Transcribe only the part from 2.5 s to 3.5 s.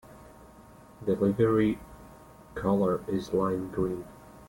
colour is